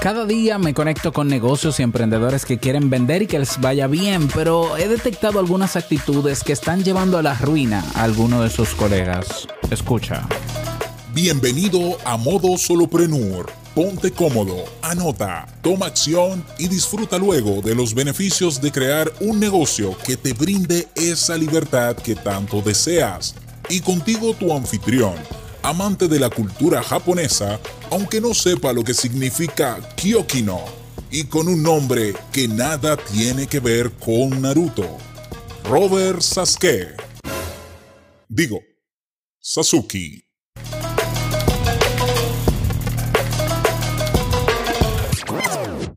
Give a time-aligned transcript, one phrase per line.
[0.00, 3.88] Cada día me conecto con negocios y emprendedores que quieren vender y que les vaya
[3.88, 8.48] bien, pero he detectado algunas actitudes que están llevando a la ruina a alguno de
[8.48, 9.48] sus colegas.
[9.70, 10.24] Escucha.
[11.12, 13.50] Bienvenido a Modo Soloprenur.
[13.74, 19.98] Ponte cómodo, anota, toma acción y disfruta luego de los beneficios de crear un negocio
[20.06, 23.34] que te brinde esa libertad que tanto deseas.
[23.68, 25.14] Y contigo tu anfitrión
[25.62, 27.60] amante de la cultura japonesa,
[27.90, 30.60] aunque no sepa lo que significa Kyokino,
[31.10, 34.86] y con un nombre que nada tiene que ver con Naruto.
[35.64, 36.96] Robert Sasuke.
[38.28, 38.60] Digo,
[39.40, 40.24] Sasuke.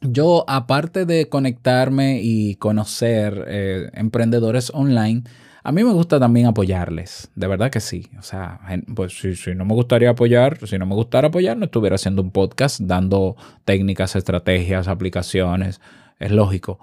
[0.00, 5.22] yo, aparte de conectarme y conocer eh, emprendedores online,
[5.64, 8.08] a mí me gusta también apoyarles, de verdad que sí.
[8.18, 8.60] O sea,
[8.96, 12.32] pues si, no me gustaría apoyar, si no me gustara apoyar, no estuviera haciendo un
[12.32, 15.80] podcast dando técnicas, estrategias, aplicaciones.
[16.18, 16.80] Es lógico.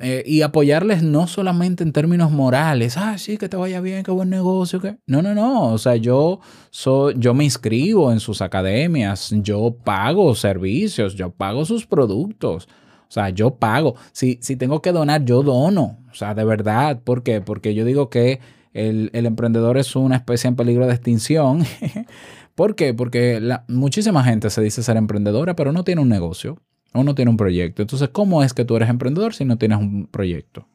[0.00, 4.12] Eh, y apoyarles no solamente en términos morales, ah, sí, que te vaya bien, qué
[4.12, 4.96] buen negocio, que...
[5.06, 6.38] No, no, no, o sea, yo,
[6.70, 12.68] soy, yo me inscribo en sus academias, yo pago servicios, yo pago sus productos.
[13.08, 13.96] O sea, yo pago.
[14.12, 15.98] Si, si tengo que donar, yo dono.
[16.10, 17.00] O sea, de verdad.
[17.02, 17.40] ¿Por qué?
[17.40, 18.38] Porque yo digo que
[18.74, 21.64] el, emprendedor es una especie en peligro de extinción.
[22.54, 22.92] ¿Por qué?
[22.92, 26.58] Porque muchísima gente se dice ser emprendedora, pero no tiene un negocio
[26.92, 27.82] o no tiene un proyecto.
[27.82, 30.66] Entonces, ¿cómo es que tú eres emprendedor si no tienes un proyecto?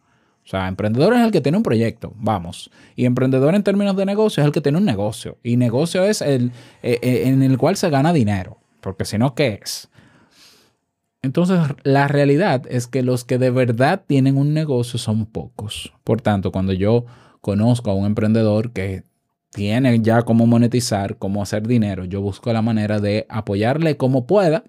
[0.46, 2.70] O sea, emprendedor es el que tiene un proyecto, vamos.
[2.96, 5.38] Y emprendedor en términos de negocio es el que tiene un negocio.
[5.42, 6.52] Y negocio es el
[6.82, 8.58] eh, eh, en el cual se gana dinero.
[8.82, 9.90] Porque si no, ¿qué es?
[11.22, 15.94] Entonces, la realidad es que los que de verdad tienen un negocio son pocos.
[16.04, 17.06] Por tanto, cuando yo
[17.40, 19.04] conozco a un emprendedor que
[19.52, 24.66] tiene ya cómo monetizar, cómo hacer dinero, yo busco la manera de apoyarle como pueda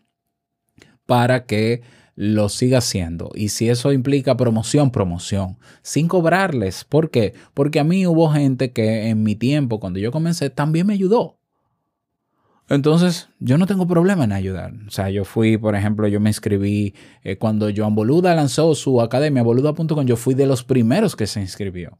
[1.06, 1.82] para que
[2.16, 3.30] lo siga haciendo.
[3.34, 6.84] Y si eso implica promoción, promoción, sin cobrarles.
[6.84, 7.34] ¿Por qué?
[7.54, 11.38] Porque a mí hubo gente que en mi tiempo, cuando yo comencé, también me ayudó.
[12.68, 14.72] Entonces, yo no tengo problema en ayudar.
[14.86, 19.02] O sea, yo fui, por ejemplo, yo me inscribí eh, cuando Joan Boluda lanzó su
[19.02, 21.98] academia, boluda.com, yo fui de los primeros que se inscribió.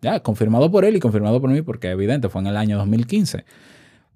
[0.00, 3.44] Ya, confirmado por él y confirmado por mí, porque evidente, fue en el año 2015.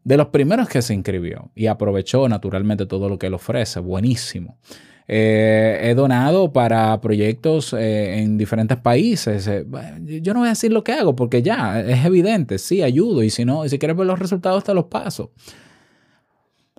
[0.05, 3.81] De los primeros que se inscribió y aprovechó naturalmente todo lo que él ofrece.
[3.81, 4.59] Buenísimo.
[5.09, 9.49] Eh, he donado para proyectos eh, en diferentes países.
[10.01, 12.59] yo no voy a decir lo que hago porque ya es evidente.
[12.59, 15.33] Sí, ayudo y si no, y si quieres ver los resultados, te los paso.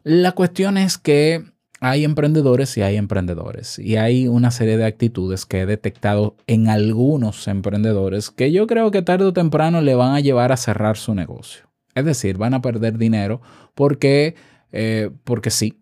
[0.04, 1.44] La cuestión es que
[1.80, 3.78] hay emprendedores y hay emprendedores.
[3.78, 8.90] Y hay una serie de actitudes que he detectado en algunos emprendedores que yo creo
[8.92, 11.73] que tarde o temprano le van a llevar a cerrar su negocio.
[11.96, 13.42] Es decir, van a perder dinero
[13.76, 14.36] porque,
[14.72, 15.80] eh, porque sí.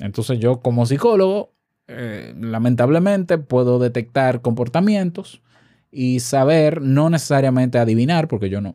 [0.00, 1.54] Entonces yo como psicólogo,
[1.86, 5.42] eh, lamentablemente puedo detectar comportamientos
[5.90, 8.74] y saber, no necesariamente adivinar, porque yo no,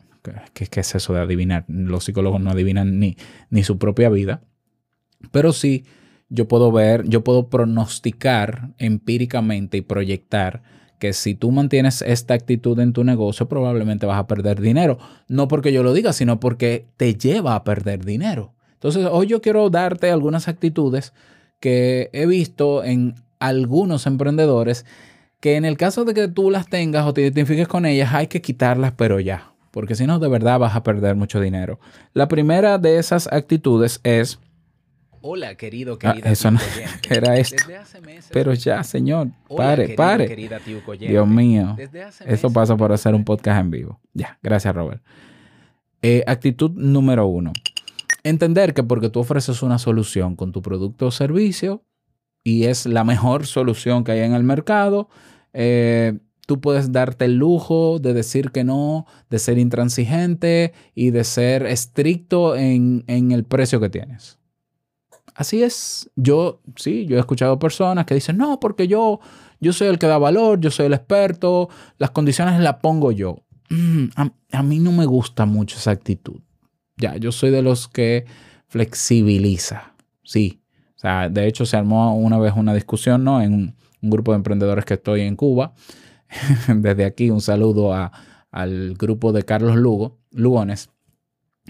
[0.54, 1.66] ¿qué, es eso de adivinar?
[1.68, 3.16] Los psicólogos no adivinan ni,
[3.50, 4.42] ni su propia vida
[5.32, 5.86] pero sí,
[6.30, 10.64] yo puedo ver, yo puedo pronosticar empíricamente y proyectar
[11.04, 15.00] que si tú mantienes esta actitud en tu negocio, probablemente vas a perder dinero.
[15.28, 18.54] No porque yo lo diga, sino porque te lleva a perder dinero.
[18.76, 21.12] Entonces, hoy yo quiero darte algunas actitudes
[21.60, 24.86] que he visto en algunos emprendedores
[25.42, 28.28] que en el caso de que tú las tengas o te identifiques con ellas, hay
[28.28, 29.52] que quitarlas, pero ya.
[29.72, 31.82] porque si no, de verdad vas a perder mucho dinero.
[32.14, 34.40] La primera de esas actitudes es...
[35.26, 36.32] Hola, querido, Ah, querida.
[36.32, 36.60] eso no
[37.10, 37.64] era esto.
[38.34, 40.28] Pero ya, señor, Hola, pare, querido, pare.
[40.28, 40.60] querida.
[41.00, 41.78] Dios mío.
[42.26, 44.00] Eso pasa por hacer un podcast en vivo.
[44.14, 45.02] Ya, gracias, Robert.
[46.02, 47.54] Eh, actitud número uno.
[48.26, 51.84] Entender que porque tú ofreces una solución con tu producto o servicio
[52.44, 55.08] y es la mejor solución que hay en el mercado,
[55.54, 61.24] eh, tú puedes darte el lujo de decir que no, de ser intransigente y de
[61.24, 64.38] ser estricto en, en el precio que tienes.
[65.36, 66.10] Así es.
[66.16, 69.20] Yo, sí, yo he escuchado personas que dicen, no, porque yo,
[69.60, 73.38] yo soy el que da valor, yo soy el experto, las condiciones las pongo yo.
[73.70, 74.06] Mm,
[74.52, 76.40] a, mí no me gusta mucho esa actitud.
[76.98, 78.26] Ya, yo soy de los que
[78.68, 79.94] flexibiliza.
[80.24, 80.62] Sí.
[80.96, 83.42] O sea, de hecho se armó una vez una discusión, ¿no?
[83.42, 85.74] En un, un grupo de emprendedores que estoy en Cuba.
[86.68, 88.12] Desde aquí un saludo a-
[88.52, 90.90] al grupo de Carlos Lugo, Lugones.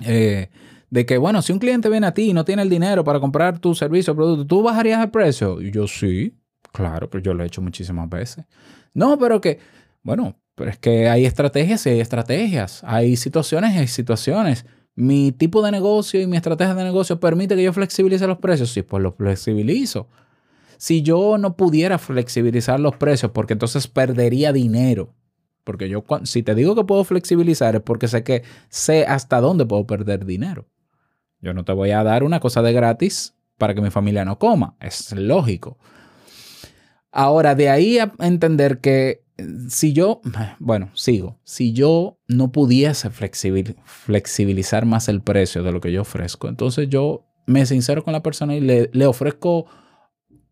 [0.03, 0.49] Eh,
[0.93, 3.19] de que, bueno, si un cliente viene a ti y no tiene el dinero para
[3.19, 5.59] comprar tu servicio o producto, ¿tú bajarías el precio?
[5.59, 6.37] Y yo sí,
[6.71, 8.45] claro, pero yo lo he hecho muchísimas veces.
[8.93, 9.57] No, pero que,
[10.03, 12.83] bueno, pero es que hay estrategias y hay estrategias.
[12.83, 14.67] Hay situaciones y hay situaciones.
[14.93, 18.69] Mi tipo de negocio y mi estrategia de negocio permite que yo flexibilice los precios.
[18.69, 20.09] Sí, pues los flexibilizo.
[20.77, 25.15] Si yo no pudiera flexibilizar los precios, porque entonces perdería dinero.
[25.63, 29.65] Porque yo, si te digo que puedo flexibilizar, es porque sé que sé hasta dónde
[29.65, 30.67] puedo perder dinero.
[31.43, 34.39] Yo no te voy a dar una cosa de gratis para que mi familia no
[34.39, 34.75] coma.
[34.79, 35.77] Es lógico.
[37.11, 40.21] Ahora, de ahí a entender que eh, si yo,
[40.59, 46.01] bueno, sigo, si yo no pudiese flexibil- flexibilizar más el precio de lo que yo
[46.01, 49.65] ofrezco, entonces yo me sincero con la persona y le, le ofrezco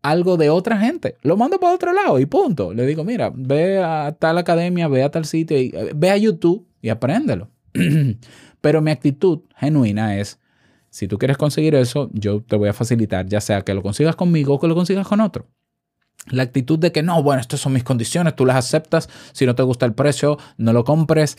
[0.02, 1.16] algo de otra gente.
[1.22, 2.74] Lo mando para otro lado y punto.
[2.74, 6.18] Le digo, mira, ve a tal academia, ve a tal sitio, y, eh, ve a
[6.18, 7.48] YouTube y apréndelo.
[8.60, 10.38] Pero mi actitud genuina es,
[10.92, 14.14] si tú quieres conseguir eso, yo te voy a facilitar, ya sea que lo consigas
[14.14, 15.48] conmigo o que lo consigas con otro.
[16.26, 19.54] La actitud de que no, bueno, estas son mis condiciones, tú las aceptas, si no
[19.54, 21.38] te gusta el precio, no lo compres.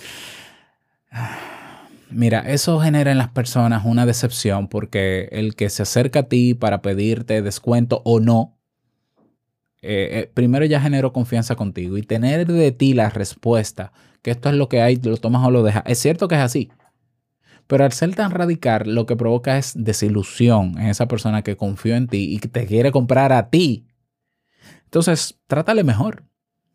[2.10, 6.56] Mira, eso genera en las personas una decepción porque el que se acerca a ti
[6.56, 8.58] para pedirte descuento o no,
[9.84, 14.50] eh, eh, primero ya generó confianza contigo y tener de ti la respuesta, que esto
[14.50, 15.84] es lo que hay, lo tomas o lo dejas.
[15.86, 16.72] Es cierto que es así,
[17.68, 21.96] pero al ser tan radical, lo que provoca es desilusión en esa persona que confió
[21.96, 23.86] en ti y que te quiere comprar a ti.
[24.86, 26.24] Entonces, trátale mejor.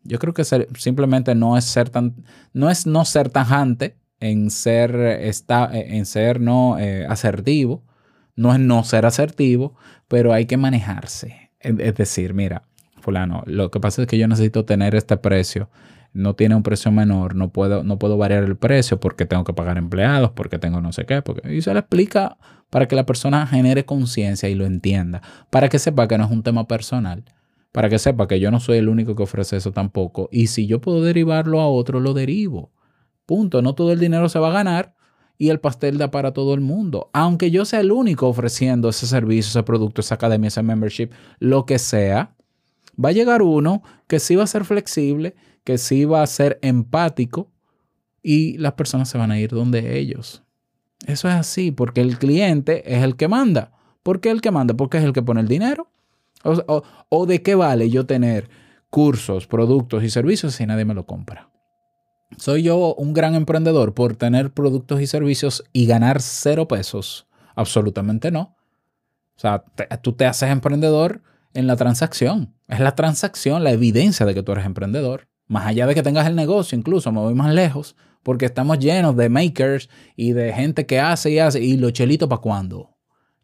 [0.03, 2.15] Yo creo que ser- simplemente no es ser tan,
[2.53, 7.83] no es no ser tajante en ser, esta- en ser no eh, asertivo,
[8.35, 9.75] no es no ser asertivo,
[10.07, 11.51] pero hay que manejarse.
[11.59, 12.63] Es decir, mira,
[13.01, 15.69] fulano, lo que pasa es que yo necesito tener este precio.
[16.11, 19.53] No tiene un precio menor, no puedo, no puedo variar el precio porque tengo que
[19.53, 21.21] pagar empleados, porque tengo no sé qué.
[21.21, 22.37] Porque, y se le explica
[22.69, 26.31] para que la persona genere conciencia y lo entienda, para que sepa que no es
[26.31, 27.23] un tema personal,
[27.71, 30.29] para que sepa que yo no soy el único que ofrece eso tampoco.
[30.31, 32.71] Y si yo puedo derivarlo a otro, lo derivo.
[33.25, 33.61] Punto.
[33.61, 34.95] No todo el dinero se va a ganar
[35.37, 37.09] y el pastel da para todo el mundo.
[37.13, 41.09] Aunque yo sea el único ofreciendo ese servicio, ese producto, esa academia, ese membership,
[41.39, 42.35] lo que sea,
[43.03, 46.59] va a llegar uno que sí va a ser flexible, que sí va a ser
[46.61, 47.51] empático
[48.21, 50.43] y las personas se van a ir donde ellos.
[51.05, 53.71] Eso es así, porque el cliente es el que manda.
[54.03, 54.73] ¿Por qué el que manda?
[54.73, 55.87] Porque es el que pone el dinero.
[56.43, 58.49] O, de qué vale yo tener
[58.89, 61.49] cursos, productos y servicios si nadie me lo compra.
[62.37, 67.27] ¿Soy yo un gran emprendedor por tener productos y servicios y ganar cero pesos?
[67.55, 68.55] Absolutamente no.
[69.35, 69.63] O sea,
[70.01, 71.21] tú te haces emprendedor
[71.53, 72.53] en la transacción.
[72.67, 75.27] Es la transacción, la evidencia de que tú eres emprendedor.
[75.49, 79.17] Más allá de que tengas el negocio, incluso me voy más lejos, porque estamos llenos
[79.17, 81.59] de makers y de gente que hace y hace.
[81.61, 82.95] ¿Y los chelitos para cuándo?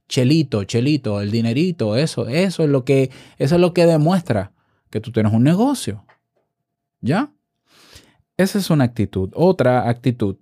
[0.08, 3.10] Chelito, chelito, el dinerito, eso, eso es lo que,
[3.40, 4.52] eso es lo que demuestra
[4.92, 6.06] que tú tienes un negocio.
[7.02, 7.32] ¿Ya?
[8.38, 9.32] Esa es una actitud.
[9.34, 10.36] Otra actitud.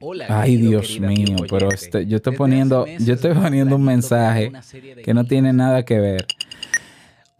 [0.00, 4.52] Hola, Ay, Dios mío, pero este- yo estoy poniendo, yo estoy poniendo un mensaje
[5.04, 6.26] que no tiene nada que ver.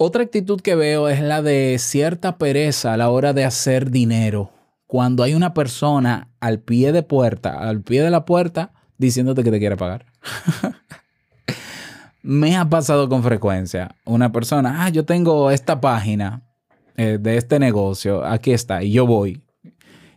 [0.01, 4.53] Otra actitud que veo es la de cierta pereza a la hora de hacer dinero.
[4.87, 9.51] Cuando hay una persona al pie de puerta, al pie de la puerta, diciéndote que
[9.51, 10.07] te quiere pagar.
[12.23, 13.97] Me ha pasado con frecuencia.
[14.05, 16.43] Una persona, ah, yo tengo esta página
[16.97, 19.43] eh, de este negocio, aquí está, y yo voy.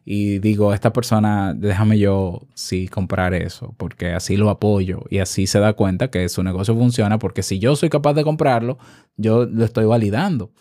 [0.03, 5.45] Y digo, esta persona, déjame yo sí comprar eso, porque así lo apoyo y así
[5.45, 8.79] se da cuenta que su negocio funciona, porque si yo soy capaz de comprarlo,
[9.15, 10.51] yo lo estoy validando.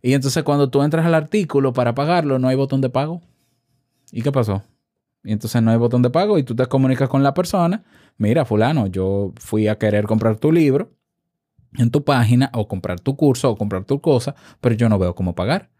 [0.00, 3.20] Y entonces cuando tú entras al artículo para pagarlo, no hay botón de pago.
[4.12, 4.62] ¿Y qué pasó?
[5.24, 7.82] Y entonces no hay botón de pago y tú te comunicas con la persona.
[8.18, 10.90] Mira, fulano, yo fui a querer comprar tu libro
[11.78, 15.14] en tu página o comprar tu curso o comprar tu cosa, pero yo no veo
[15.14, 15.70] cómo pagar.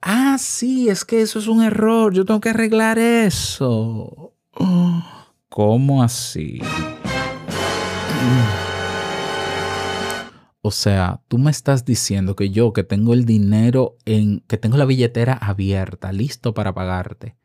[0.00, 2.12] Ah, sí, es que eso es un error.
[2.12, 4.34] Yo tengo que arreglar eso.
[5.48, 6.60] ¿Cómo así?
[10.66, 14.78] O sea, tú me estás diciendo que yo que tengo el dinero en, que tengo
[14.78, 17.36] la billetera abierta, listo para pagarte,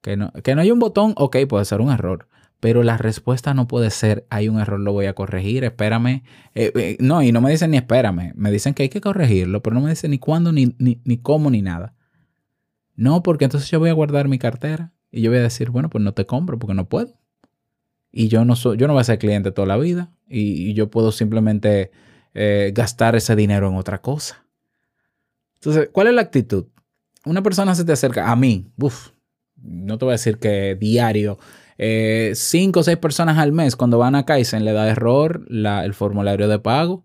[0.00, 2.28] que no, que no hay un botón, ok, puede ser un error,
[2.62, 6.22] pero la respuesta no puede ser, hay un error, lo voy a corregir, espérame.
[6.54, 9.64] Eh, eh, no, y no me dicen ni espérame, me dicen que hay que corregirlo,
[9.64, 11.96] pero no me dicen ni cuándo, ni, ni, ni cómo, ni nada.
[12.94, 15.90] No, porque entonces yo voy a guardar mi cartera y yo voy a decir, bueno,
[15.90, 17.18] pues no te compro porque no puedo.
[18.12, 20.88] Y yo no, soy, yo no voy a ser cliente toda la vida y, yo
[20.88, 21.90] puedo simplemente
[22.32, 24.46] eh, gastar ese dinero en otra cosa.
[25.54, 26.66] Entonces, ¿cuál es la actitud?
[27.24, 29.08] Una persona se te acerca a mí, uf,
[29.56, 31.40] no te voy a decir que diario,
[31.78, 35.94] eh, cinco o seis personas al mes cuando van a Kaizen le da error el
[35.94, 37.04] formulario de pago,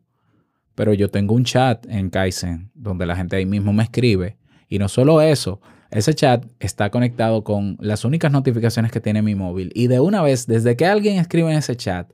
[0.75, 4.37] pero yo tengo un chat en Kaizen donde la gente ahí mismo me escribe.
[4.69, 9.35] Y no solo eso, ese chat está conectado con las únicas notificaciones que tiene mi
[9.35, 9.71] móvil.
[9.73, 12.11] Y de una vez, desde que alguien escribe en ese chat,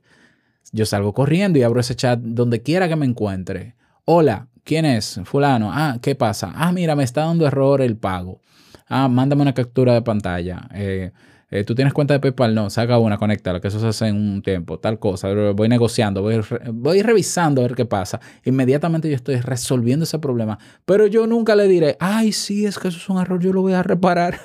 [0.72, 3.74] yo salgo corriendo y abro ese chat donde quiera que me encuentre.
[4.04, 5.20] Hola, ¿quién es?
[5.24, 5.70] Fulano.
[5.72, 6.52] Ah, ¿qué pasa?
[6.54, 8.40] Ah, mira, me está dando error el pago.
[8.88, 10.68] Ah, mándame una captura de pantalla.
[10.74, 11.12] Eh,
[11.50, 12.54] eh, ¿Tú tienes cuenta de PayPal?
[12.54, 15.32] No, saca una, conéctala, que eso se hace en un tiempo, tal cosa.
[15.52, 16.40] Voy negociando, voy,
[16.72, 18.20] voy revisando a ver qué pasa.
[18.44, 20.58] Inmediatamente yo estoy resolviendo ese problema.
[20.84, 23.62] Pero yo nunca le diré, ay, sí, es que eso es un error, yo lo
[23.62, 24.40] voy a reparar.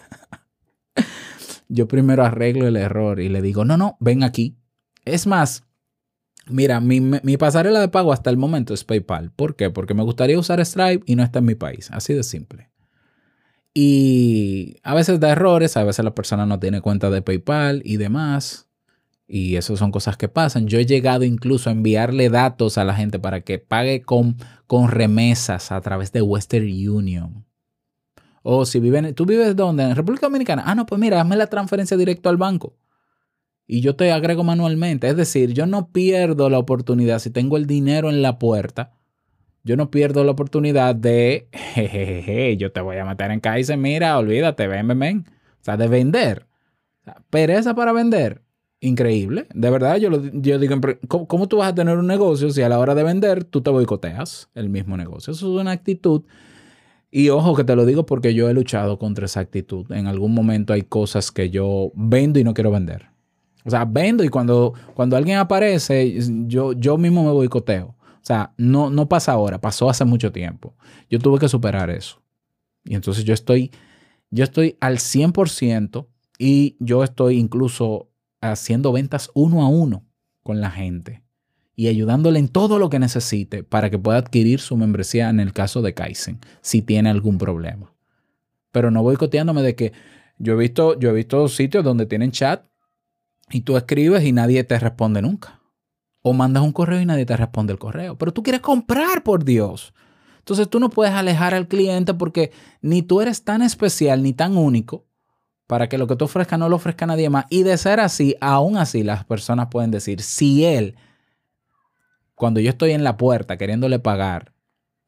[1.70, 4.58] yo primero arreglo el error y le digo, no, no, ven aquí.
[5.06, 5.63] Es más,
[6.50, 9.32] Mira, mi, mi, pasarela de pago hasta el momento es PayPal.
[9.32, 9.70] ¿Por qué?
[9.70, 11.91] Porque me gustaría usar Stripe y no está en mi país.
[11.91, 12.69] Así de simple.
[13.74, 17.98] Y a veces da errores, a veces la persona no tiene cuenta de PayPal y
[17.98, 18.68] demás.
[19.28, 20.68] Y eso son cosas que pasan.
[20.68, 24.90] Yo he llegado incluso a enviarle datos a la gente para que pague con, con
[24.90, 27.46] remesas a través de Western Union.
[28.42, 29.84] O si viven, ¿tú vives dónde?
[29.84, 30.64] En República Dominicana.
[30.66, 32.76] Ah, no, pues mira, hazme la transferencia directo al banco
[33.72, 35.08] y yo te agrego manualmente.
[35.08, 38.94] Es decir, yo no pierdo la oportunidad si tengo el dinero en la puerta.
[39.63, 44.18] Yo no pierdo la oportunidad de, jejeje, yo te voy a meter en Kaizen, mira,
[44.18, 45.25] olvídate, ven, ven, ven.
[45.62, 46.48] O sea, de vender.
[47.30, 48.42] pereza para vender.
[48.82, 49.48] Increíble.
[49.54, 50.75] De verdad, yo, yo digo,
[51.10, 53.62] ¿cómo, ¿cómo, tú vas a tener un negocio si a la hora de vender tú
[53.62, 55.34] te boicoteas el mismo negocio?
[55.34, 56.24] Eso es una actitud.
[57.12, 59.92] Y ojo que te lo digo porque yo he luchado contra esa actitud.
[59.92, 63.08] En algún momento hay cosas que yo vendo y no quiero vender.
[63.66, 67.96] O sea, vendo y cuando, cuando alguien aparece, yo, yo mismo me boicoteo.
[68.57, 70.75] No, no pasa ahora, pasó hace mucho tiempo.
[71.09, 72.21] Yo tuve que superar eso.
[72.86, 73.71] Y entonces yo estoy,
[74.29, 76.07] yo estoy al 100%
[76.38, 80.05] y yo estoy incluso haciendo ventas uno a uno
[80.43, 81.24] con la gente
[81.75, 85.53] y ayudándole en todo lo que necesite para que pueda adquirir su membresía en el
[85.53, 87.93] caso de Kaizen, si tiene algún problema.
[88.71, 89.93] Pero no boicoteándome de que
[90.38, 92.65] yo he visto, yo he visto sitios donde tienen chat
[93.50, 95.59] y tú escribes y nadie te responde nunca.
[96.22, 98.18] O mandas un correo y nadie te responde el correo.
[98.18, 99.94] Pero tú quieres comprar, por Dios.
[100.40, 104.58] Entonces tú no puedes alejar al cliente porque ni tú eres tan especial ni tan
[104.58, 105.06] único
[105.68, 107.46] para que lo que tú ofrezcas no lo ofrezca nadie más.
[107.52, 110.96] Y de ser así, aún así las personas pueden decir, si él,
[112.34, 114.56] cuando yo estoy en la puerta queriéndole pagar,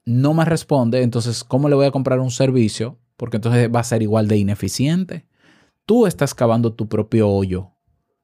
[0.06, 3.00] no me responde, entonces, ¿cómo le voy a comprar un servicio?
[3.18, 5.26] Porque entonces va a ser igual de ineficiente.
[5.88, 7.72] Tú estás cavando tu propio hoyo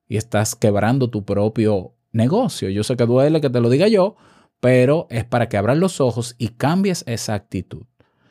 [0.08, 2.70] y estás quebrando tu propio negocio.
[2.70, 4.16] Yo sé que duele que te lo diga yo,
[4.60, 7.84] pero es para que abras los ojos y cambies esa actitud.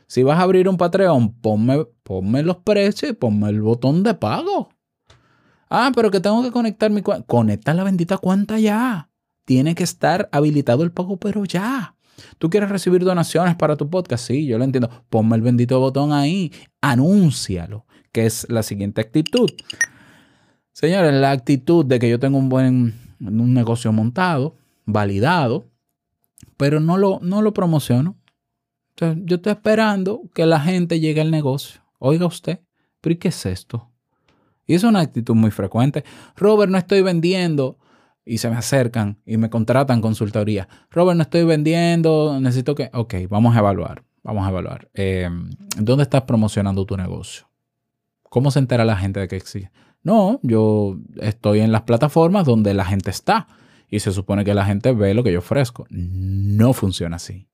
[0.06, 4.14] Si vas a abrir un Patreon, ponme, ponme los precios y ponme el botón de
[4.14, 4.68] pago.
[5.68, 7.26] Ah, pero que tengo que conectar mi cuenta.
[7.26, 9.10] Conecta la bendita cuenta ya.
[9.44, 11.96] Tiene que estar habilitado el pago, pero ya.
[12.38, 14.26] ¿Tú quieres recibir donaciones para tu podcast?
[14.26, 14.90] Sí, yo lo entiendo.
[15.10, 16.52] Ponme el bendito botón ahí.
[16.80, 19.50] Anúncialo, que es la siguiente actitud.
[20.72, 25.70] Señores, la actitud de que yo tengo un buen un negocio montado, validado,
[26.56, 28.16] pero no lo, no lo promociono.
[28.90, 31.82] Entonces, yo estoy esperando que la gente llegue al negocio.
[31.98, 32.60] Oiga usted,
[33.00, 33.90] pero ¿y qué es esto?
[34.66, 36.04] Y es una actitud muy frecuente.
[36.36, 37.78] Robert, no estoy vendiendo.
[38.24, 40.68] Y se me acercan y me contratan consultoría.
[40.90, 42.40] Robert, no estoy vendiendo.
[42.40, 42.90] Necesito que...
[42.92, 44.02] Ok, vamos a evaluar.
[44.24, 44.88] Vamos a evaluar.
[44.94, 45.30] Eh,
[45.78, 47.48] ¿Dónde estás promocionando tu negocio?
[48.24, 49.70] ¿Cómo se entera la gente de que existe?
[50.06, 53.48] No, yo estoy en las plataformas donde la gente está
[53.90, 55.84] y se supone que la gente ve lo que yo ofrezco.
[55.90, 57.48] No funciona así.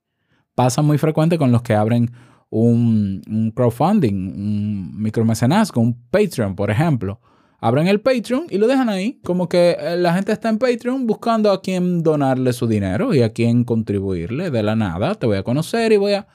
[0.54, 2.10] Pasa muy frecuente con los que abren
[2.50, 7.22] un, crowdfunding, un micromecenazgo, un Patreon, por ejemplo.
[7.58, 9.18] abren el Patreon y lo dejan ahí.
[9.24, 13.22] Como que eh, la gente está en Patreon buscando a quién donarle su dinero y
[13.22, 15.14] a quién contribuirle de la nada.
[15.14, 16.26] Te voy a conocer y voy a...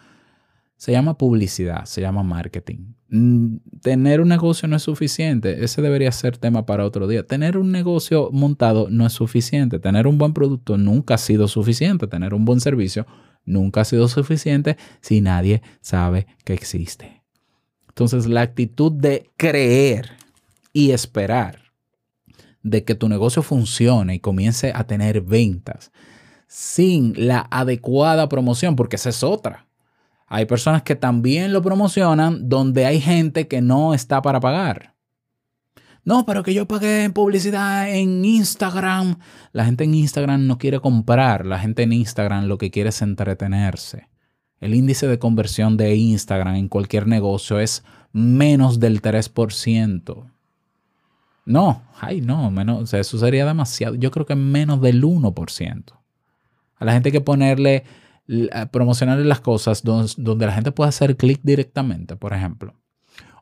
[0.77, 2.93] Se llama publicidad, se llama marketing.
[3.10, 5.63] Mm, tener un negocio no es suficiente.
[5.63, 7.25] Ese debería ser tema para otro día.
[7.25, 9.79] Tener un negocio montado no es suficiente.
[9.79, 12.07] Tener un buen producto nunca ha sido suficiente.
[12.07, 13.07] Tener un buen servicio
[13.43, 17.24] nunca ha sido suficiente si nadie sabe que existe.
[17.88, 20.12] Entonces la actitud de creer
[20.74, 21.67] y esperar
[22.62, 25.91] de que tu negocio funcione y comience a tener ventas
[26.48, 29.67] sin la adecuada promoción, porque esa es otra.
[30.27, 34.93] Hay personas que también lo promocionan donde hay gente que no está para pagar.
[36.03, 39.17] No, pero que yo pagué en publicidad en Instagram.
[39.51, 41.46] La gente en Instagram no quiere comprar.
[41.46, 44.07] La gente en Instagram lo que quiere es entretenerse.
[44.60, 50.31] El índice de conversión de Instagram en cualquier negocio es menos del 3%.
[51.46, 53.96] No, ay, no, menos, eso sería demasiado.
[53.96, 55.84] Yo creo que menos del 1%.
[56.75, 57.84] A la gente hay que ponerle,
[58.72, 62.74] promocionarle las cosas donde, donde la gente pueda hacer clic directamente, por ejemplo.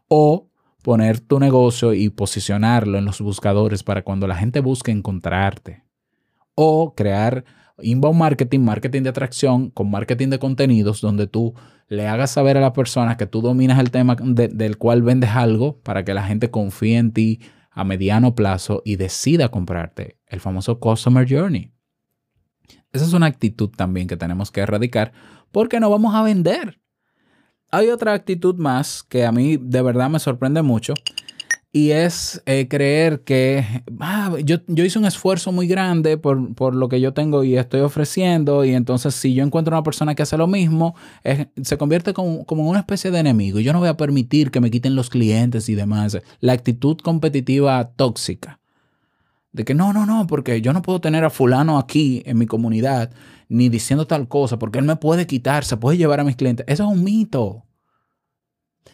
[0.07, 0.49] O
[0.83, 5.83] poner tu negocio y posicionarlo en los buscadores para cuando la gente busque encontrarte.
[6.53, 7.43] O crear
[7.81, 11.55] inbound marketing, marketing de atracción con marketing de contenidos donde tú
[11.87, 15.79] le hagas saber a la persona que tú dominas el tema del cual vendes algo
[15.81, 20.79] para que la gente confíe en ti, a mediano plazo y decida comprarte, el famoso
[20.79, 21.74] Customer Journey.
[22.95, 25.11] Esa es una actitud también que tenemos que erradicar
[25.51, 26.79] porque no vamos a vender.
[27.69, 30.93] Hay otra actitud más que a mí de verdad me sorprende mucho
[31.73, 33.65] y es eh, creer que
[33.99, 38.63] ah, yo, hice un esfuerzo muy grande por, lo que yo tengo y estoy ofreciendo
[38.63, 40.95] y entonces si yo encuentro una persona que hace lo mismo,
[41.61, 43.59] se convierte como, como, una especie de enemigo.
[43.59, 46.17] Yo no voy a permitir que me quiten los clientes y demás.
[46.39, 48.61] La actitud competitiva tóxica.
[49.55, 52.45] De que no, no, no, porque yo no puedo tener a fulano aquí en mi
[52.45, 53.11] comunidad
[53.47, 56.65] ni diciendo tal cosa, porque él me puede quitar, se puede llevar a mis clientes.
[56.67, 57.63] Eso es un mito.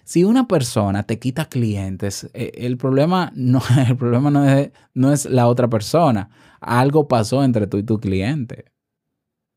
[0.04, 5.12] Si una persona te quita clientes, eh, el problema no, el problema no, es, no
[5.12, 6.30] es la otra persona.
[6.60, 8.66] Algo pasó entre tú y tu cliente.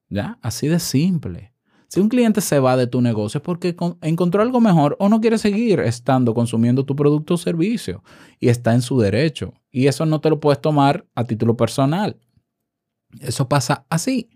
[0.08, 0.38] ¿Ya?
[0.40, 1.53] Así de simple.
[1.94, 5.20] Si un cliente se va de tu negocio es porque encontró algo mejor o no
[5.20, 8.02] quiere seguir estando consumiendo tu producto o servicio
[8.40, 9.54] y está en su derecho.
[9.70, 12.18] Y eso no te lo puedes tomar a título personal.
[13.20, 14.28] Eso pasa así.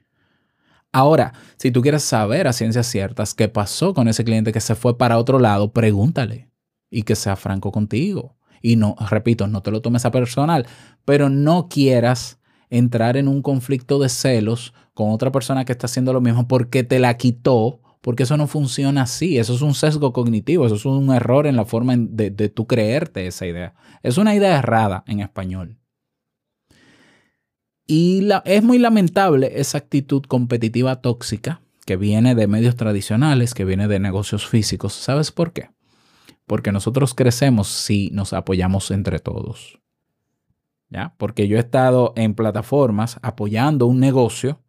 [0.93, 4.77] Ahora, si tú quieres saber a ciencias ciertas qué pasó con ese cliente que se
[4.77, 6.53] fue para otro lado, pregúntale
[6.93, 8.37] y que sea franco contigo.
[8.63, 10.65] Y no, repito, no te lo tomes a personal,
[11.05, 12.39] pero no quieras
[12.71, 16.83] entrar en un conflicto de celos con otra persona que está haciendo lo mismo porque
[16.83, 19.39] te la quitó, porque eso no funciona así.
[19.39, 23.29] Eso es un sesgo cognitivo, eso es un error en la forma de, tú creerte
[23.29, 23.75] esa idea.
[24.03, 25.79] Es una idea errada en español.
[27.87, 33.65] Y la, es muy lamentable esa actitud competitiva tóxica que viene de medios tradicionales, que
[33.65, 34.95] viene de negocios físicos.
[34.95, 35.71] ¿Sabes por qué?
[36.45, 39.79] Porque nosotros crecemos si nos apoyamos entre todos.
[40.91, 41.15] ¿Ya?
[41.19, 44.61] Porque yo he estado en plataformas apoyando un negocio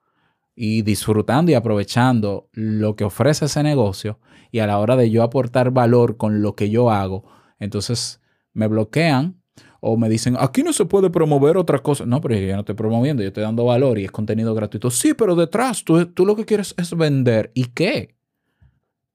[0.61, 4.19] y disfrutando y aprovechando lo que ofrece ese negocio
[4.51, 7.23] y a la hora de yo aportar valor con lo que yo hago,
[7.59, 8.19] entonces
[8.51, 9.41] me bloquean
[9.79, 12.05] o me dicen, aquí no se puede promover otra cosa.
[12.05, 14.91] No, pero yo no estoy promoviendo, yo estoy dando valor y es contenido gratuito.
[14.91, 17.51] Sí, pero detrás tú, tú lo que quieres es vender.
[17.53, 18.17] ¿Y qué?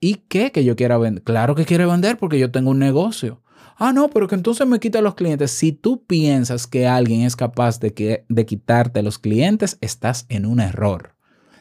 [0.00, 1.24] ¿Y qué que yo quiera vender?
[1.24, 3.42] Claro que quiere vender porque yo tengo un negocio.
[3.76, 5.50] Ah, no, pero que entonces me quita los clientes.
[5.50, 10.46] Si tú piensas que alguien es capaz de, que, de quitarte los clientes, estás en
[10.46, 11.13] un error.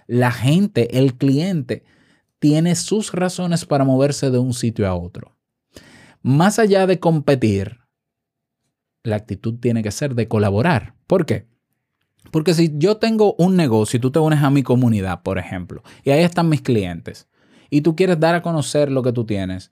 [0.08, 1.84] La gente, el cliente,
[2.40, 5.36] tiene sus razones para moverse de un sitio a otro.
[6.22, 7.80] Más allá de competir,
[9.04, 10.96] la actitud tiene que ser de colaborar.
[11.08, 11.48] ¿Por qué?
[12.32, 15.84] Porque si yo tengo un negocio y tú te unes a mi comunidad, por ejemplo,
[16.04, 17.28] y ahí están mis clientes,
[17.70, 19.72] y tú quieres dar a conocer lo que tú tienes,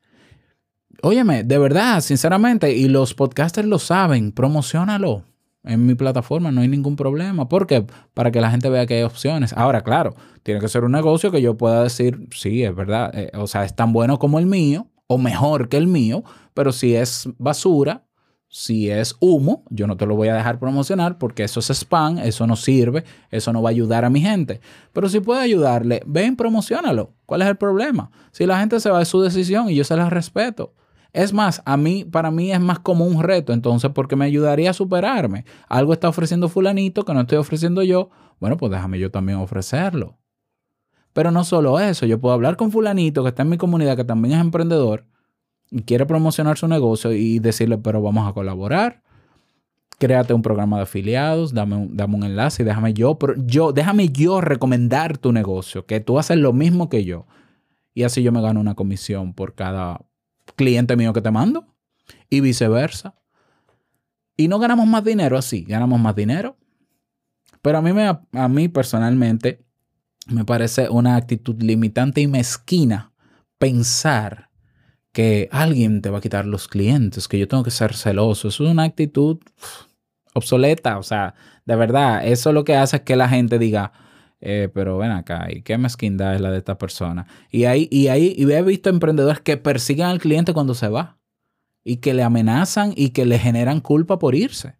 [1.01, 5.25] óyeme, de verdad, sinceramente, y los podcasters lo saben, promocionalo
[5.63, 7.47] en mi plataforma, no hay ningún problema.
[7.47, 7.85] ¿Por qué?
[8.13, 9.53] Para que la gente vea que hay opciones.
[9.53, 13.31] Ahora, claro, tiene que ser un negocio que yo pueda decir, sí, es verdad, eh,
[13.35, 16.95] o sea, es tan bueno como el mío, o mejor que el mío, pero si
[16.95, 18.05] es basura,
[18.47, 22.17] si es humo, yo no te lo voy a dejar promocionar porque eso es spam,
[22.17, 24.59] eso no sirve, eso no va a ayudar a mi gente.
[24.91, 27.13] Pero si puede ayudarle, ven, promocionalo.
[27.25, 28.11] ¿Cuál es el problema?
[28.31, 30.73] Si la gente se va de su decisión y yo se la respeto.
[31.13, 34.69] Es más, a mí, para mí es más como un reto, entonces, porque me ayudaría
[34.69, 35.45] a superarme.
[35.67, 38.09] Algo está ofreciendo fulanito que no estoy ofreciendo yo.
[38.39, 40.17] Bueno, pues déjame yo también ofrecerlo.
[41.13, 44.05] Pero no solo eso, yo puedo hablar con fulanito que está en mi comunidad, que
[44.05, 45.05] también es emprendedor,
[45.85, 49.03] quiere promocionar su negocio y decirle, pero vamos a colaborar.
[49.99, 53.71] créate un programa de afiliados, dame un, dame un enlace y déjame yo, pero yo,
[53.73, 57.27] déjame yo recomendar tu negocio, que tú haces lo mismo que yo.
[57.93, 60.01] Y así yo me gano una comisión por cada
[60.55, 61.67] cliente mío que te mando
[62.29, 63.15] y viceversa.
[64.37, 66.57] Y no ganamos más dinero así, ganamos más dinero.
[67.61, 69.63] Pero a mí, me, a mí personalmente
[70.27, 73.13] me parece una actitud limitante y mezquina
[73.57, 74.49] pensar
[75.11, 78.47] que alguien te va a quitar los clientes, que yo tengo que ser celoso.
[78.47, 79.39] Eso es una actitud
[80.33, 80.97] obsoleta.
[80.97, 81.35] O sea,
[81.65, 83.91] de verdad, eso lo que hace es que la gente diga,
[84.41, 87.27] eh, pero ven acá, ¿y qué mezquindad es la de esta persona?
[87.51, 91.19] Y ahí, y ahí y he visto emprendedores que persiguen al cliente cuando se va
[91.83, 94.75] y que le amenazan y que le generan culpa por irse.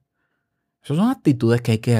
[0.84, 1.94] Esas son actitudes que hay que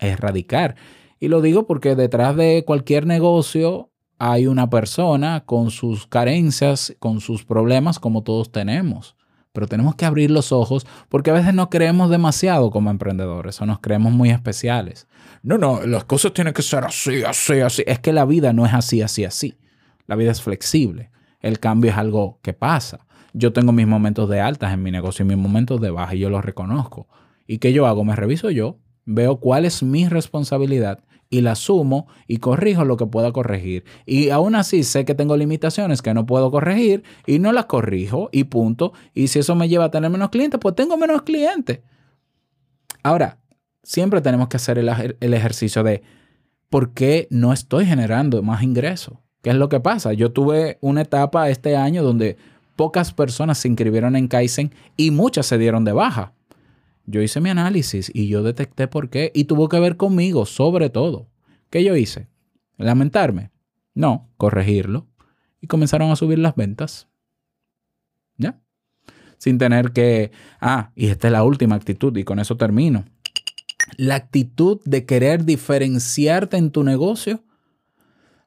[0.00, 0.76] erradicar.
[1.18, 7.20] Y lo digo porque detrás de cualquier negocio hay una persona con sus carencias, con
[7.20, 9.16] sus problemas, como todos tenemos.
[9.52, 13.66] Pero tenemos que abrir los ojos porque a veces no creemos demasiado como emprendedores o
[13.66, 15.08] nos creemos muy especiales.
[15.42, 17.82] No, no, las cosas tienen que ser así, así, así.
[17.86, 19.58] Es que la vida no es así, así, así.
[20.06, 21.10] La vida es flexible.
[21.40, 23.06] El cambio es algo que pasa.
[23.32, 26.20] Yo tengo mis momentos de altas en mi negocio y mis momentos de baja y
[26.20, 27.08] yo los reconozco.
[27.46, 28.04] ¿Y qué yo hago?
[28.04, 33.06] Me reviso yo, veo cuál es mi responsabilidad y la sumo y corrijo lo que
[33.06, 33.84] pueda corregir.
[34.04, 38.28] Y aún así sé que tengo limitaciones que no puedo corregir y no las corrijo
[38.32, 38.92] y punto.
[39.14, 41.80] Y si eso me lleva a tener menos clientes, pues tengo menos clientes.
[43.04, 43.38] Ahora,
[43.82, 46.02] siempre tenemos que hacer el, el ejercicio de
[46.68, 49.14] por qué no estoy generando más ingresos.
[49.42, 50.12] ¿Qué es lo que pasa?
[50.12, 52.36] Yo tuve una etapa este año donde
[52.76, 56.34] pocas personas se inscribieron en Kaizen y muchas se dieron de baja.
[57.06, 60.90] Yo hice mi análisis y yo detecté por qué y tuvo que ver conmigo sobre
[60.90, 61.28] todo.
[61.70, 62.28] ¿Qué yo hice?
[62.76, 63.50] ¿Lamentarme?
[63.94, 65.06] No, corregirlo.
[65.60, 67.08] Y comenzaron a subir las ventas.
[68.36, 68.60] ¿Ya?
[69.38, 70.30] Sin tener que...
[70.60, 73.04] Ah, y esta es la última actitud y con eso termino.
[73.96, 77.42] La actitud de querer diferenciarte en tu negocio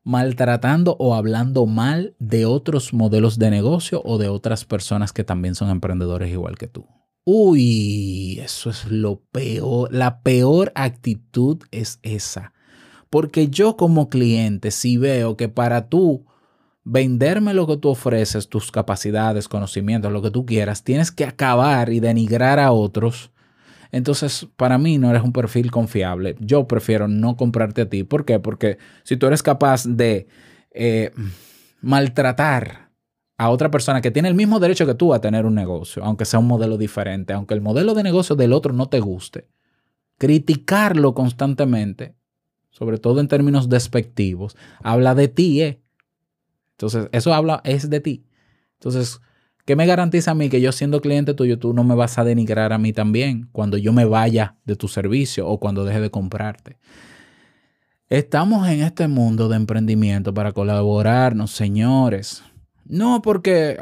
[0.03, 5.55] maltratando o hablando mal de otros modelos de negocio o de otras personas que también
[5.55, 6.85] son emprendedores igual que tú.
[7.25, 9.93] Uy, eso es lo peor.
[9.93, 12.53] La peor actitud es esa.
[13.09, 16.25] Porque yo como cliente, si veo que para tú
[16.83, 21.93] venderme lo que tú ofreces, tus capacidades, conocimientos, lo que tú quieras, tienes que acabar
[21.93, 23.31] y denigrar a otros,
[23.91, 26.35] entonces para mí no eres un perfil confiable.
[26.39, 28.03] Yo prefiero no comprarte a ti.
[28.03, 28.39] ¿Por qué?
[28.39, 30.27] Porque si tú eres capaz de
[30.71, 31.11] eh,
[31.81, 32.82] maltratar
[33.43, 36.23] a otra persona que tiene el mismo derecho que tú a tener un negocio, aunque
[36.23, 39.49] sea un modelo diferente, aunque el modelo de negocio del otro no te guste,
[40.17, 42.15] criticarlo constantemente,
[42.69, 45.81] sobre todo en términos despectivos, habla de ti, ¿eh?
[46.71, 48.25] Entonces, eso habla, es de ti.
[48.75, 49.19] Entonces,
[49.65, 52.23] ¿qué me garantiza a mí que yo siendo cliente tuyo, tú no me vas a
[52.23, 56.09] denigrar a mí también cuando yo me vaya de tu servicio o cuando deje de
[56.09, 56.77] comprarte?
[58.07, 62.41] Estamos en este mundo de emprendimiento para colaborarnos, señores.
[62.85, 63.77] No, porque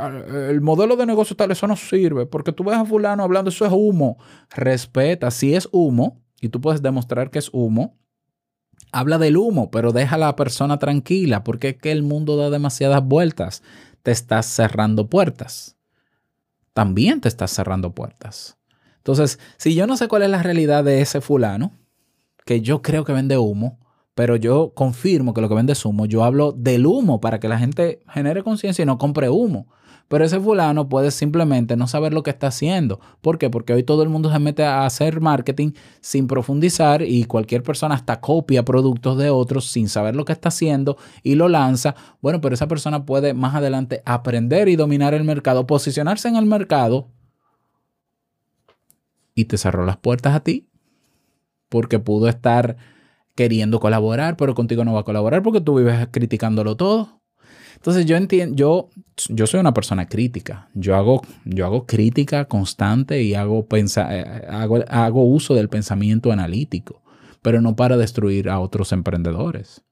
[0.50, 2.26] el modelo de negocio tal, eso no sirve.
[2.26, 4.18] Porque tú ves a fulano hablando, eso es humo.
[4.50, 7.98] Respeta, si es humo, y tú puedes demostrar que es humo,
[8.92, 12.50] habla del humo, pero deja a la persona tranquila, porque es que el mundo da
[12.50, 13.64] demasiadas vueltas.
[14.04, 15.78] Te estás cerrando puertas.
[16.74, 18.58] También te estás cerrando puertas.
[18.98, 21.72] Entonces, si yo no sé cuál es la realidad de ese fulano,
[22.46, 23.80] que yo creo que vende humo,
[24.22, 26.06] pero yo confirmo que lo que vende es humo.
[26.06, 29.66] Yo hablo del humo para que la gente genere conciencia y no compre humo.
[30.10, 33.00] Pero ese fulano puede simplemente no saber lo que está haciendo.
[33.22, 33.50] ¿Por qué?
[33.50, 37.96] Porque hoy todo el mundo se mete a hacer marketing sin profundizar y cualquier persona
[37.96, 41.96] hasta copia productos de otros sin saber lo que está haciendo y lo lanza.
[42.22, 46.46] Bueno, pero esa persona puede más adelante aprender y dominar el mercado, posicionarse en el
[46.46, 47.08] mercado
[49.34, 50.68] y te cerró las puertas a ti
[51.70, 52.78] porque pudo estar
[53.36, 57.22] queriendo colaborar, pero contigo no va a colaborar porque tú vives criticándolo todo.
[57.76, 58.16] Entonces yo
[58.52, 58.90] yo,
[59.30, 60.70] yo soy una persona crítica.
[60.76, 67.02] Yo hago, yo hago crítica constante y hago, eh, hago, hago uso del pensamiento analítico,
[67.42, 69.84] pero no para destruir a otros emprendedores.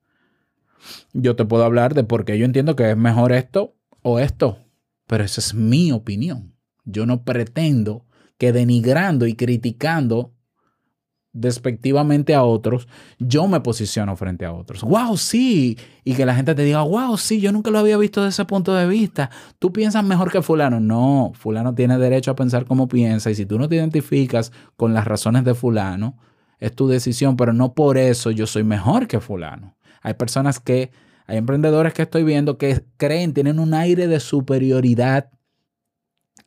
[1.13, 4.60] Yo te puedo hablar de por qué yo entiendo que es mejor esto o esto,
[5.08, 6.54] pero esa es mi opinión.
[6.86, 8.06] Yo no pretendo
[8.38, 10.34] que denigrando y criticando
[11.33, 12.87] despectivamente a otros,
[13.19, 14.83] yo me posiciono frente a otros.
[14.83, 15.17] ¡Wow!
[15.17, 15.77] Sí.
[16.03, 18.45] Y que la gente te diga, wow, sí, yo nunca lo había visto desde ese
[18.45, 19.29] punto de vista.
[19.59, 20.79] Tú piensas mejor que fulano.
[20.79, 24.93] No, fulano tiene derecho a pensar como piensa y si tú no te identificas con
[24.93, 26.17] las razones de fulano,
[26.59, 29.77] es tu decisión, pero no por eso yo soy mejor que fulano.
[30.01, 30.91] Hay personas que,
[31.25, 35.29] hay emprendedores que estoy viendo que creen, tienen un aire de superioridad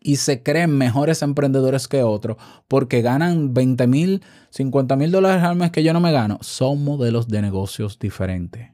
[0.05, 2.37] y se creen mejores emprendedores que otros
[2.69, 6.85] porque ganan 20 mil, 50 mil dólares al mes que yo no me gano, son
[6.85, 8.73] modelos de negocios diferentes.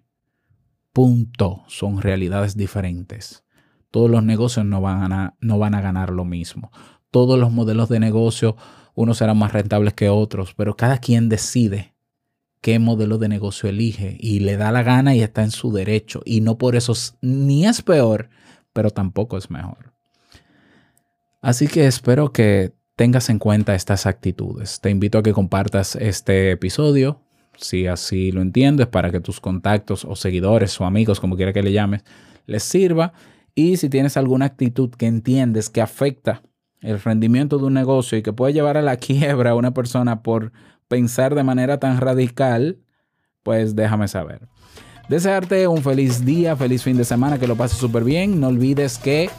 [0.92, 1.62] Punto.
[1.68, 3.44] Son realidades diferentes.
[3.90, 6.70] Todos los negocios no van a, no van a ganar lo mismo.
[7.10, 8.56] Todos los modelos de negocio,
[8.94, 11.94] unos serán más rentables que otros, pero cada quien decide
[12.60, 16.20] qué modelo de negocio elige y le da la gana y está en su derecho.
[16.24, 18.28] Y no por eso ni es peor,
[18.72, 19.94] pero tampoco es mejor.
[21.40, 24.80] Así que espero que tengas en cuenta estas actitudes.
[24.80, 27.22] Te invito a que compartas este episodio,
[27.56, 31.62] si así lo entiendes, para que tus contactos o seguidores o amigos, como quiera que
[31.62, 32.02] le llames,
[32.46, 33.12] les sirva.
[33.54, 36.42] Y si tienes alguna actitud que entiendes que afecta
[36.80, 40.22] el rendimiento de un negocio y que puede llevar a la quiebra a una persona
[40.22, 40.52] por
[40.88, 42.78] pensar de manera tan radical,
[43.42, 44.48] pues déjame saber.
[45.08, 48.40] Desearte un feliz día, feliz fin de semana, que lo pases súper bien.
[48.40, 49.30] No olvides que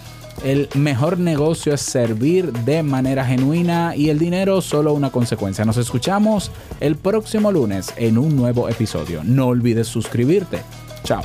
[0.43, 5.65] el mejor negocio es servir de manera genuina y el dinero solo una consecuencia.
[5.65, 9.21] Nos escuchamos el próximo lunes en un nuevo episodio.
[9.23, 10.61] No olvides suscribirte.
[11.03, 11.23] Chao.